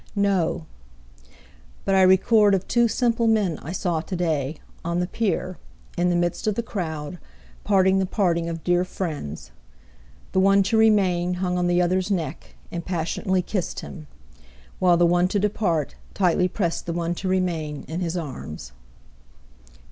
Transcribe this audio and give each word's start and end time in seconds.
—No; 0.15 0.65
But 1.85 1.93
I 1.93 2.01
record 2.01 2.55
of 2.55 2.67
two 2.67 2.87
simple 2.87 3.27
men 3.27 3.59
I 3.61 3.71
saw 3.71 4.01
to 4.01 4.15
day, 4.15 4.57
on 4.83 4.99
the 4.99 5.05
pier, 5.05 5.59
in 5.95 6.09
the 6.09 6.15
midst 6.15 6.47
of 6.47 6.55
the 6.55 6.63
crowd, 6.63 7.19
parting 7.63 7.99
the 7.99 8.07
parting 8.07 8.49
of 8.49 8.63
dear 8.63 8.83
friends; 8.83 9.51
The 10.31 10.39
one 10.39 10.63
to 10.63 10.75
remain 10.75 11.35
hung 11.35 11.55
on 11.55 11.67
the 11.67 11.83
other's 11.83 12.09
neck, 12.09 12.55
and 12.71 12.83
passionately 12.83 13.43
kiss'd 13.43 13.81
him, 13.81 14.07
While 14.79 14.97
the 14.97 15.05
one 15.05 15.27
to 15.27 15.39
depart, 15.39 15.93
tightly 16.15 16.47
prest 16.47 16.87
the 16.87 16.93
one 16.93 17.13
to 17.13 17.27
remain 17.27 17.85
in 17.87 17.99
his 17.99 18.17
arms. 18.17 18.71